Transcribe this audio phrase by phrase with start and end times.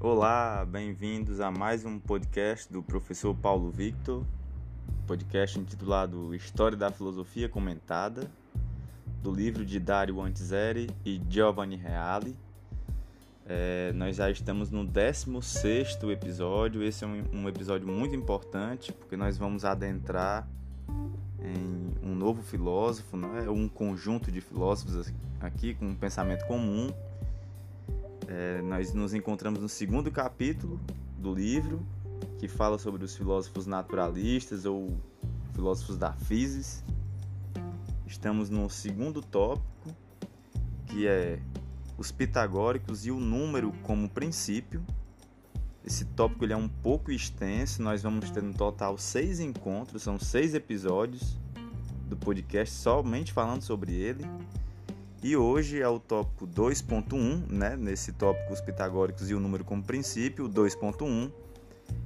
[0.00, 4.24] Olá, bem-vindos a mais um podcast do professor Paulo Victor,
[5.08, 8.30] podcast intitulado História da Filosofia Comentada,
[9.20, 12.36] do livro de Dario Antiseri e Giovanni Reale.
[13.44, 16.80] É, nós já estamos no 16 episódio.
[16.80, 20.48] Esse é um, um episódio muito importante porque nós vamos adentrar
[21.42, 23.50] em um novo filósofo, né?
[23.50, 26.92] um conjunto de filósofos aqui com um pensamento comum
[28.28, 30.78] é, nós nos encontramos no segundo capítulo
[31.16, 31.84] do livro,
[32.38, 34.96] que fala sobre os filósofos naturalistas ou
[35.54, 36.84] filósofos da physis.
[38.06, 39.94] Estamos no segundo tópico,
[40.86, 41.40] que é
[41.96, 44.84] os pitagóricos e o número como princípio.
[45.84, 50.18] Esse tópico ele é um pouco extenso, nós vamos ter no total seis encontros, são
[50.18, 51.38] seis episódios
[52.06, 54.24] do podcast somente falando sobre ele.
[55.20, 57.76] E hoje é o tópico 2.1, né?
[57.76, 61.32] Nesse tópico os pitagóricos e o número como princípio, 2.1,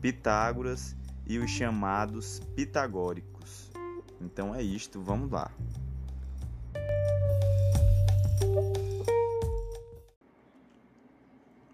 [0.00, 3.70] Pitágoras e os chamados pitagóricos.
[4.18, 5.50] Então é isto, vamos lá.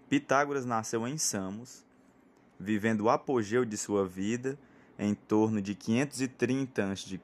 [0.09, 1.85] Pitágoras nasceu em Samos,
[2.59, 4.59] vivendo o apogeu de sua vida
[4.99, 7.17] em torno de 530 a.C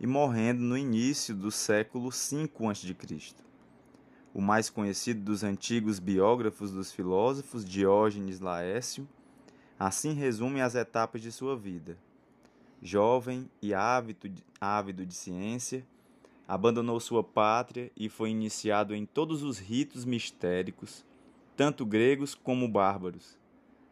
[0.00, 3.34] e morrendo no início do século V a.C.
[4.32, 9.06] O mais conhecido dos antigos biógrafos dos filósofos, Diógenes Laércio,
[9.78, 11.98] assim resume as etapas de sua vida.
[12.80, 15.84] Jovem e ávido de, ávido de ciência,
[16.48, 21.04] abandonou sua pátria e foi iniciado em todos os ritos mistéricos,
[21.54, 23.38] tanto gregos como bárbaros.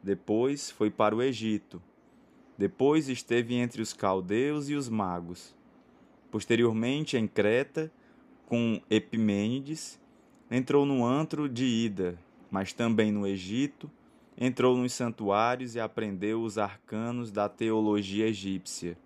[0.03, 1.83] Depois foi para o Egito.
[2.57, 5.58] Depois esteve entre os caldeus e os magos
[6.31, 7.91] Posteriormente, em Creta,
[8.47, 10.01] com Epimênides,
[10.51, 12.19] entrou no antro de Ida,
[12.51, 13.91] mas também no Egito,
[14.37, 18.97] entrou nos santuários e aprendeu os arcanos da teologia egípcia.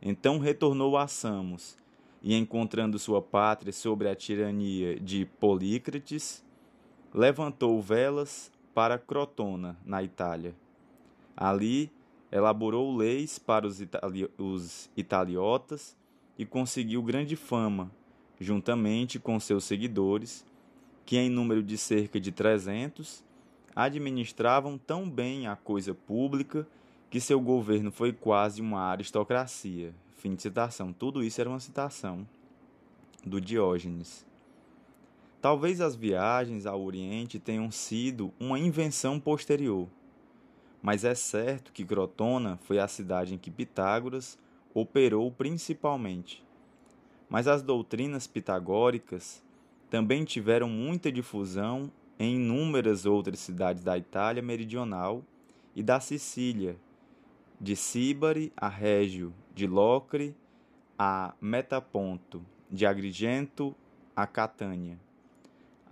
[0.00, 1.76] Então retornou a Samos,
[2.22, 6.44] e encontrando sua pátria sobre a tirania de Polícrates,
[7.14, 10.54] levantou velas para Crotona, na Itália.
[11.36, 11.90] Ali
[12.30, 15.96] elaborou leis para os, itali os italiotas
[16.38, 17.90] e conseguiu grande fama,
[18.40, 20.46] juntamente com seus seguidores,
[21.04, 23.24] que em número de cerca de trezentos,
[23.74, 26.66] administravam tão bem a coisa pública
[27.10, 29.94] que seu governo foi quase uma aristocracia.
[30.16, 30.92] Fim de citação.
[30.92, 32.26] Tudo isso era uma citação
[33.24, 34.26] do Diógenes.
[35.40, 39.88] Talvez as viagens ao Oriente tenham sido uma invenção posterior,
[40.82, 44.36] mas é certo que Crotona foi a cidade em que Pitágoras
[44.74, 46.44] operou principalmente.
[47.28, 49.42] Mas as doutrinas pitagóricas
[49.90, 55.22] também tiveram muita difusão em inúmeras outras cidades da Itália meridional
[55.74, 56.76] e da Sicília,
[57.60, 60.34] de Síbari a Régio, de Locre
[60.98, 63.74] a Metaponto, de Agrigento
[64.14, 64.98] a Catânia.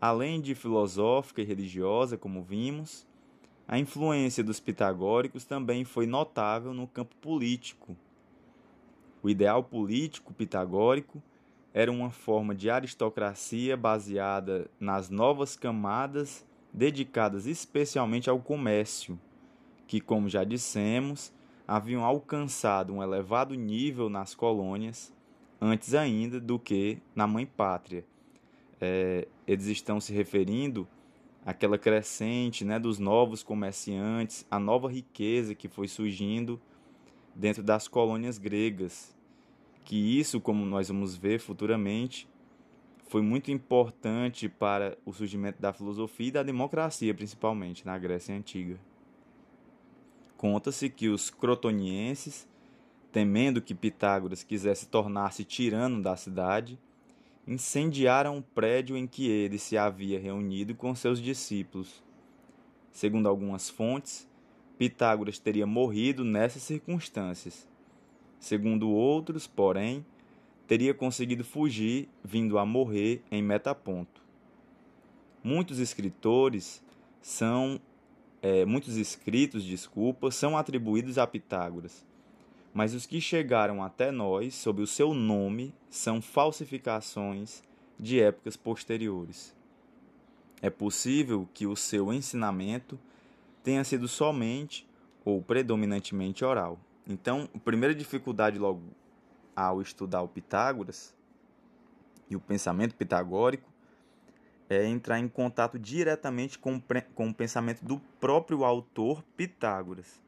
[0.01, 3.07] Além de filosófica e religiosa, como vimos,
[3.69, 7.97] a influência dos pitagóricos também foi notável no campo político,
[9.23, 11.23] o ideal político pitagórico
[11.73, 19.19] era uma forma de aristocracia baseada nas novas camadas dedicadas especialmente ao comércio,
[19.87, 21.33] que, como já dissemos,
[21.67, 25.13] haviam alcançado um elevado nível nas colônias
[25.61, 28.05] antes ainda do que na mãe pátria.
[28.81, 30.87] É, eles estão se referindo
[31.45, 36.61] àquela crescente né, dos novos comerciantes, a nova riqueza que foi surgindo
[37.37, 39.15] dentro das colônias gregas
[39.85, 42.29] que isso, como nós vamos ver futuramente,
[43.09, 48.81] foi muito importante para o surgimento da filosofia e da democracia, principalmente na Grécia Antiga.
[50.37, 52.49] Conta-se que os crotonienses,
[53.13, 56.79] temendo que Pitágoras quisesse tornar-se tirano da cidade,
[57.47, 62.03] incendiaram o prédio em que ele se havia reunido com seus discípulos.
[62.91, 64.29] Segundo algumas fontes,
[64.79, 67.67] Pitágoras teria morrido nessas circunstâncias
[68.39, 70.05] Segundo outros, porém,
[70.67, 74.23] teria conseguido fugir, vindo a morrer em Metaponto.
[75.43, 76.83] Muitos escritores
[77.21, 77.81] são
[78.43, 82.05] é, muitos escritos, desculpa, são atribuídos a Pitágoras,
[82.75, 87.63] mas os que chegaram até nós sob o seu nome são falsificações
[87.99, 89.55] de épocas posteriores.
[90.61, 92.99] É possível que o seu ensinamento
[93.67, 94.89] tenha sido somente
[95.25, 96.79] ou predominantemente oral.
[97.05, 98.81] Então, a primeira dificuldade logo
[99.57, 101.13] ao estudar o Pitágoras
[102.31, 103.69] e o pensamento pitagórico
[104.71, 106.81] é entrar em contato diretamente com,
[107.13, 110.23] com o pensamento do próprio autor Pitágoras.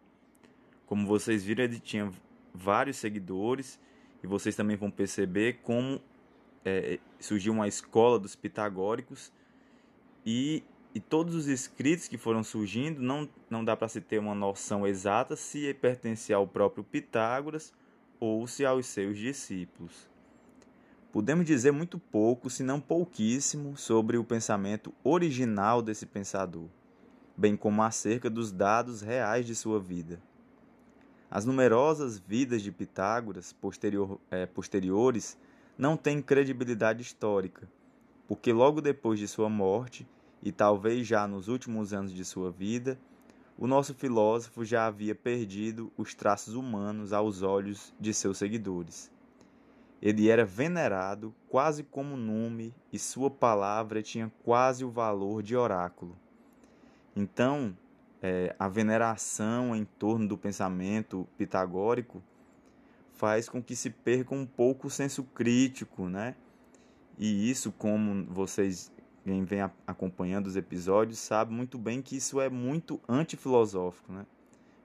[0.84, 2.10] Como vocês viram, ele tinha
[2.52, 3.78] vários seguidores
[4.20, 6.00] e vocês também vão perceber como
[6.64, 9.32] é, surgiu uma escola dos pitagóricos
[10.26, 10.64] e,
[10.98, 14.84] e todos os escritos que foram surgindo não, não dá para se ter uma noção
[14.84, 17.72] exata se pertencia ao próprio Pitágoras
[18.18, 20.08] ou se aos seus discípulos.
[21.12, 26.66] Podemos dizer muito pouco, se não pouquíssimo, sobre o pensamento original desse pensador,
[27.36, 30.20] bem como acerca dos dados reais de sua vida.
[31.30, 35.38] As numerosas vidas de Pitágoras posterior, é, posteriores
[35.78, 37.68] não têm credibilidade histórica,
[38.26, 40.04] porque logo depois de sua morte,
[40.42, 42.98] e talvez já nos últimos anos de sua vida,
[43.56, 49.10] o nosso filósofo já havia perdido os traços humanos aos olhos de seus seguidores.
[50.00, 56.16] Ele era venerado quase como nome e sua palavra tinha quase o valor de oráculo.
[57.16, 57.76] Então,
[58.22, 62.22] é, a veneração em torno do pensamento pitagórico
[63.14, 66.36] faz com que se perca um pouco o senso crítico, né?
[67.18, 68.92] E isso, como vocês
[69.28, 74.24] quem vem acompanhando os episódios sabe muito bem que isso é muito antifilosófico, né?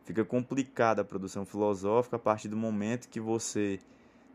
[0.04, 3.80] Fica complicada a produção filosófica a partir do momento que você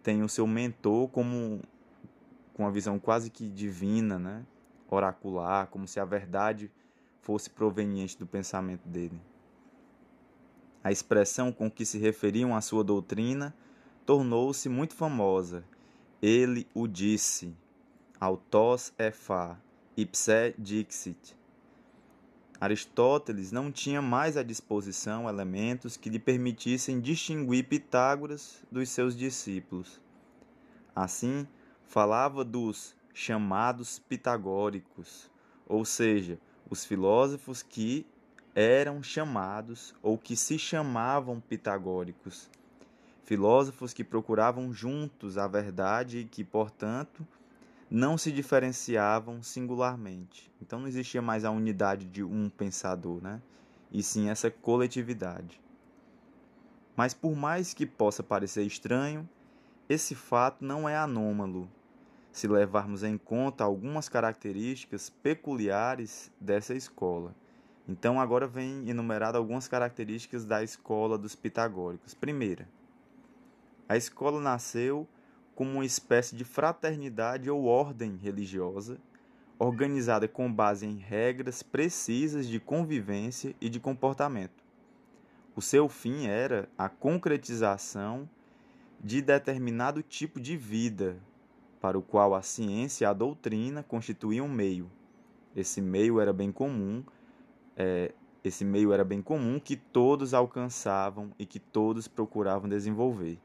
[0.03, 1.61] tem o seu mentor como
[2.55, 4.47] com uma visão quase que divina, né?
[4.89, 6.71] Oracular, como se a verdade
[7.21, 9.21] fosse proveniente do pensamento dele.
[10.83, 13.55] A expressão com que se referiam à sua doutrina
[14.07, 15.63] tornou-se muito famosa.
[16.23, 17.55] Ele o disse,
[18.19, 19.59] autós efá,
[20.01, 21.37] ipse dixit.
[22.61, 30.01] Aristóteles não tinha mais à disposição elementos que lhe permitissem distinguir Pitágoras dos seus discípulos.
[30.95, 31.49] Assim,
[31.85, 35.29] falava dos chamados pitagóricos,
[35.67, 36.39] ou seja,
[36.71, 38.07] os filósofos que
[38.55, 42.49] eram chamados ou que se chamavam pitagóricos.
[43.25, 47.27] Filósofos que procuravam juntos a verdade e que, portanto,
[47.91, 50.53] não se diferenciavam singularmente.
[50.61, 53.41] Então não existia mais a unidade de um pensador, né?
[53.91, 55.61] E sim essa coletividade.
[56.97, 59.29] Mas por mais que possa parecer estranho,
[59.89, 61.69] esse fato não é anômalo
[62.31, 67.35] se levarmos em conta algumas características peculiares dessa escola.
[67.89, 72.13] Então, agora vem enumerado algumas características da escola dos pitagóricos.
[72.13, 72.69] Primeira,
[73.89, 75.09] a escola nasceu
[75.59, 78.97] como uma espécie de fraternidade ou ordem religiosa,
[79.59, 84.63] organizada com base em regras precisas de convivência e de comportamento.
[85.57, 88.31] O seu fim era a concretização
[89.03, 91.17] de determinado tipo de vida,
[91.81, 94.89] para o qual a ciência e a doutrina constituíam um meio.
[95.57, 97.03] Esse meio era bem comum,
[97.77, 98.13] é,
[98.45, 103.41] esse meio era bem comum que todos alcançavam e que todos procuravam desenvolver.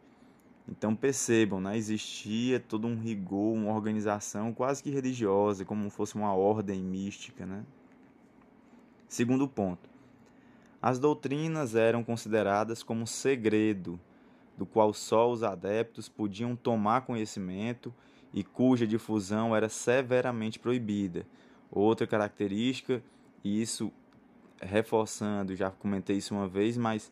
[0.67, 6.33] Então percebam, né, existia todo um rigor, uma organização quase que religiosa, como fosse uma
[6.33, 7.45] ordem mística.
[7.45, 7.63] Né?
[9.07, 9.89] Segundo ponto,
[10.81, 13.99] as doutrinas eram consideradas como segredo,
[14.57, 17.93] do qual só os adeptos podiam tomar conhecimento
[18.33, 21.25] e cuja difusão era severamente proibida.
[21.71, 23.03] Outra característica,
[23.43, 23.91] e isso
[24.61, 27.11] reforçando, já comentei isso uma vez, mas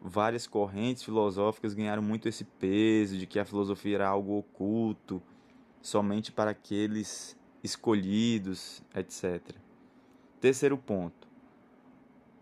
[0.00, 5.22] várias correntes filosóficas ganharam muito esse peso de que a filosofia era algo oculto,
[5.80, 9.54] somente para aqueles escolhidos, etc.
[10.40, 11.28] Terceiro ponto.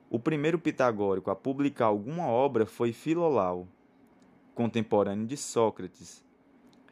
[0.08, 3.66] O primeiro pitagórico a publicar alguma obra foi Filolau,
[4.54, 6.24] contemporâneo de Sócrates,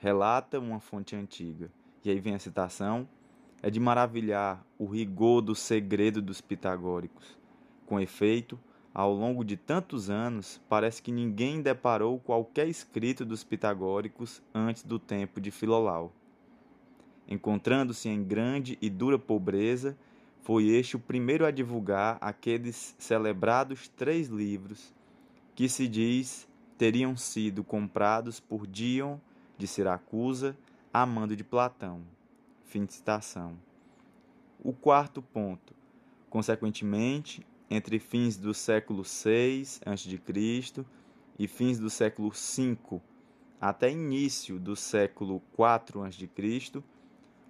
[0.00, 1.70] relata uma fonte antiga.
[2.04, 3.08] E aí vem a citação:
[3.62, 7.38] é de maravilhar o rigor do segredo dos pitagóricos.
[7.86, 8.58] Com efeito,
[8.94, 15.00] ao longo de tantos anos, parece que ninguém deparou qualquer escrito dos pitagóricos antes do
[15.00, 16.12] tempo de Filolau.
[17.26, 19.98] Encontrando-se em grande e dura pobreza,
[20.42, 24.94] foi este o primeiro a divulgar aqueles celebrados três livros
[25.56, 26.46] que se diz
[26.78, 29.18] teriam sido comprados por Dion
[29.58, 30.56] de Siracusa
[30.92, 32.02] a mando de Platão.
[32.64, 33.56] Fim de citação.
[34.62, 35.74] O quarto ponto.
[36.28, 40.84] Consequentemente, entre fins do século VI a.C.
[41.38, 43.00] e fins do século V
[43.60, 46.82] até início do século IV a.C.,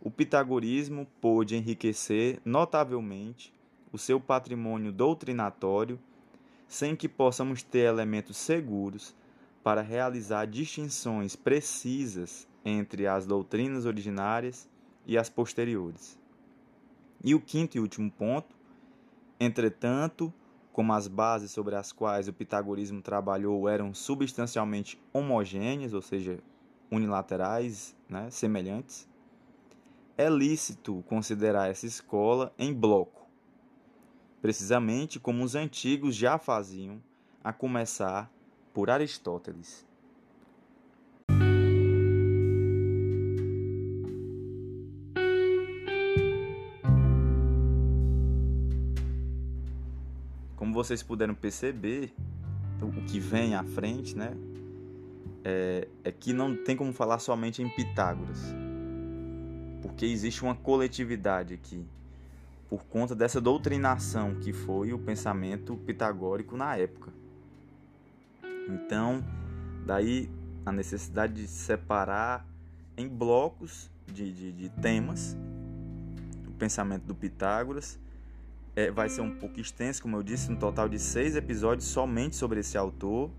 [0.01, 3.53] o pitagorismo pôde enriquecer notavelmente
[3.91, 5.99] o seu patrimônio doutrinatório
[6.69, 9.15] sem que possamos ter elementos seguros
[9.63, 14.69] para realizar distinções precisas entre as doutrinas originárias
[15.07, 16.19] e as posteriores.
[17.25, 18.54] E o quinto e último ponto,
[19.45, 20.33] entretanto,
[20.73, 26.41] como as bases sobre as quais o pitagorismo trabalhou eram substancialmente homogêneas, ou seja,
[26.91, 29.09] unilaterais, né, semelhantes,
[30.17, 33.27] é lícito considerar essa escola em bloco,
[34.41, 37.03] precisamente como os antigos já faziam,
[37.43, 38.31] a começar
[38.73, 39.87] por Aristóteles.
[50.75, 52.13] Vocês puderam perceber,
[52.83, 54.37] o que vem à frente, né?
[55.43, 58.55] É, é que não tem como falar somente em Pitágoras,
[59.81, 61.87] porque existe uma coletividade aqui,
[62.69, 67.13] por conta dessa doutrinação que foi o pensamento pitagórico na época.
[68.69, 69.23] Então,
[69.87, 70.31] daí
[70.65, 72.47] a necessidade de separar
[72.97, 75.37] em blocos de, de, de temas
[76.47, 77.99] o pensamento do Pitágoras
[78.77, 82.37] é, vai ser um pouco extenso, como eu disse, um total de seis episódios somente
[82.37, 83.31] sobre esse autor.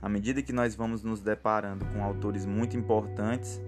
[0.00, 3.60] À medida que nós vamos nos deparando com autores muito importantes,